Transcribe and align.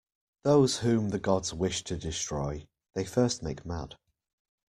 Those 0.41 0.79
whom 0.79 1.09
the 1.09 1.19
gods 1.19 1.53
wish 1.53 1.83
to 1.83 1.95
destroy, 1.95 2.65
they 2.95 3.05
first 3.05 3.43
make 3.43 3.67
mad. 3.67 3.97